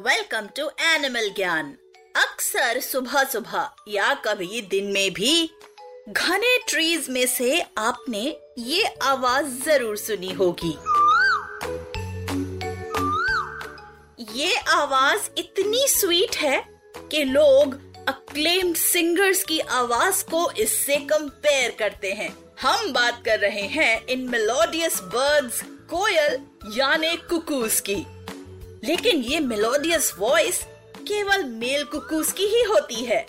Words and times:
Welcome 0.00 0.46
to 0.56 0.68
animal 0.80 1.28
ज्ञान 1.36 1.66
अक्सर 2.16 2.78
सुबह 2.80 3.24
सुबह 3.24 3.70
या 3.88 4.12
कभी 4.26 4.60
दिन 4.70 4.84
में 4.92 5.12
भी 5.14 5.32
घने 6.08 6.56
ट्रीज 6.68 7.08
में 7.10 7.26
से 7.26 7.60
आपने 7.78 8.22
ये 8.58 8.84
आवाज़ 9.02 9.46
ज़रूर 9.64 9.96
सुनी 9.96 10.32
होगी। 10.32 10.70
ये 14.40 14.54
आवाज़ 14.74 15.28
इतनी 15.38 15.86
स्वीट 15.88 16.36
है 16.36 16.62
कि 17.10 17.24
लोग 17.24 17.74
अक्लेम्ड 18.08 18.76
सिंगर्स 18.76 19.42
की 19.44 19.58
आवाज़ 19.80 20.24
को 20.30 20.50
इससे 20.58 20.96
कंपेयर 21.12 21.74
करते 21.78 22.12
हैं। 22.12 22.30
हम 22.62 22.92
बात 22.92 23.22
कर 23.24 23.38
रहे 23.38 23.66
हैं 23.74 24.06
इन 24.06 24.28
मेलोडियस 24.30 25.00
बर्ड्स 25.14 25.62
कोयल 25.90 26.38
यानी 26.78 27.16
कुकूस 27.30 27.80
की। 27.80 28.04
लेकिन 28.84 29.22
ये 29.22 29.40
मेलोडियस 29.40 30.12
वॉइस 30.18 30.62
केवल 30.98 31.44
मेल 31.44 31.84
कुकूस 31.84 32.32
की 32.32 32.44
ही 32.46 32.62
होती 32.62 33.04
है। 33.04 33.20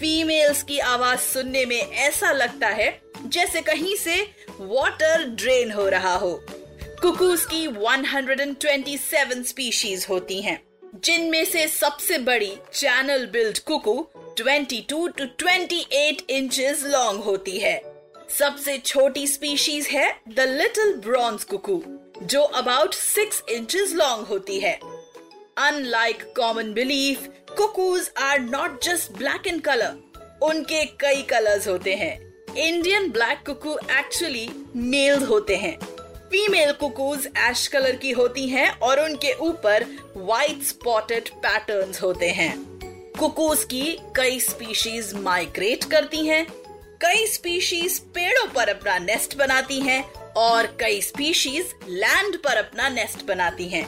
फीमेल्स 0.00 0.62
की 0.62 0.78
आवाज़ 0.78 1.20
सुनने 1.20 1.64
में 1.66 1.80
ऐसा 1.80 2.32
लगता 2.32 2.68
है 2.68 3.00
जैसे 3.26 3.60
कहीं 3.60 3.96
से 3.96 4.16
वाटर 4.60 5.24
ड्रेन 5.24 5.72
हो 5.72 5.88
रहा 5.88 6.14
हो। 6.14 6.44
कुकूस 7.02 7.46
की 7.46 7.66
127 7.66 9.44
स्पीशीज 9.44 10.06
होती 10.10 10.40
हैं, 10.42 10.60
जिनमें 11.04 11.44
से 11.44 11.68
सबसे 11.68 12.18
बड़ी 12.18 12.52
channel 12.74 13.26
billed 13.26 13.58
cuckoo 13.58 14.06
22 14.36 14.80
to 14.88 15.08
28 15.08 16.22
inches 16.30 16.82
long 16.86 17.20
होती 17.20 17.58
है। 17.58 17.80
सबसे 18.38 18.78
छोटी 18.78 19.26
स्पीशीज 19.26 19.86
है 19.86 20.10
द 20.28 20.40
लिटिल 20.40 20.92
ब्रॉन्ज 20.94 21.44
कुकू 21.44 21.82
जो 22.22 22.42
अबाउट 22.42 22.94
सिक्स 22.94 23.42
इंचेस 23.48 23.92
लॉन्ग 23.94 24.26
होती 24.26 24.60
है। 24.60 24.78
Unlike 25.60 26.22
common 26.36 26.72
belief 26.72 27.26
cuckoos 27.56 28.10
are 28.18 28.40
not 28.40 28.82
just 28.84 29.12
black 29.12 29.46
in 29.46 29.58
colour 29.60 30.38
उनके 30.42 30.84
कई 31.00 31.22
कलर्स 31.22 31.68
होते 31.68 31.94
हैं। 31.94 32.12
Indian 32.58 33.10
black 33.10 33.42
cuckoo 33.46 33.76
actually 33.98 34.48
males 34.76 35.28
होते 35.28 35.56
हैं। 35.56 35.76
फीमेल 36.30 36.72
कुकूज 36.72 37.26
एश 37.38 37.66
कलर 37.66 37.96
की 37.96 38.10
होती 38.10 38.48
हैं 38.48 38.68
और 38.78 39.00
उनके 39.00 39.32
ऊपर 39.40 39.84
व्हाइट 40.16 40.62
स्पॉटेड 40.62 41.28
पैटर्न्स 41.36 42.02
होते 42.02 42.30
हैं। 42.30 42.52
कुकूज 43.18 43.64
की 43.64 43.98
कई 44.16 44.40
स्पीशीज 44.40 45.12
माइग्रेट 45.14 45.84
करती 45.84 46.26
हैं। 46.26 46.46
कई 47.02 47.26
स्पीशीज 47.26 47.98
पेड़ों 48.14 48.46
पर 48.46 48.68
अपना 48.68 48.98
नेस्ट 48.98 49.36
बनाती 49.38 49.80
हैं 49.80 50.02
और 50.38 50.66
कई 50.80 51.00
स्पीशीज 51.02 51.74
लैंड 51.88 52.36
पर 52.36 52.56
अपना 52.56 52.88
नेस्ट 52.88 53.26
बनाती 53.26 53.68
हैं। 53.68 53.84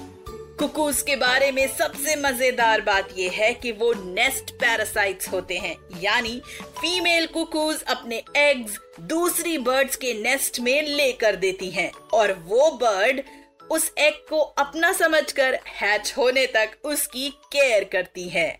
कुकूज 0.62 1.00
के 1.02 1.14
बारे 1.16 1.50
में 1.52 1.66
सबसे 1.68 2.14
मज़ेदार 2.16 2.80
बात 2.80 3.08
यह 3.18 3.30
है 3.32 3.52
कि 3.54 3.70
वो 3.72 3.92
नेस्ट 3.94 4.50
पैरासाइट्स 4.50 5.28
होते 5.28 5.56
हैं। 5.58 5.74
यानी 6.00 6.38
फीमेल 6.78 7.26
कुकूज 7.26 7.82
अपने 7.82 8.22
एग्स 8.36 8.78
दूसरी 9.00 9.56
बर्ड्स 9.58 9.96
के 9.96 10.12
नेस्ट 10.14 10.60
में 10.60 10.82
लेकर 10.82 11.36
देती 11.36 11.70
हैं। 11.70 11.90
और 12.14 12.32
वो 12.46 12.70
बर्ड 12.82 13.20
उस 13.70 13.92
एग 13.98 14.24
को 14.28 14.40
अपना 14.40 14.92
समझकर 14.92 15.58
हैच 15.80 16.14
होने 16.16 16.46
तक 16.46 16.78
उसकी 16.84 17.28
केयर 17.52 17.84
करती 17.84 18.28
है। 18.28 18.50